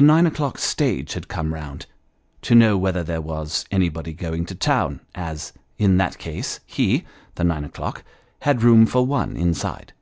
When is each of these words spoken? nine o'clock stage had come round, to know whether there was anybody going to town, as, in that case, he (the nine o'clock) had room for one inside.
nine 0.00 0.24
o'clock 0.24 0.56
stage 0.56 1.14
had 1.14 1.26
come 1.26 1.52
round, 1.52 1.84
to 2.42 2.54
know 2.54 2.78
whether 2.78 3.02
there 3.02 3.20
was 3.20 3.64
anybody 3.72 4.12
going 4.12 4.46
to 4.46 4.54
town, 4.54 5.00
as, 5.16 5.52
in 5.78 5.96
that 5.96 6.16
case, 6.16 6.60
he 6.64 7.04
(the 7.34 7.42
nine 7.42 7.64
o'clock) 7.64 8.04
had 8.42 8.62
room 8.62 8.86
for 8.86 9.04
one 9.04 9.36
inside. 9.36 9.92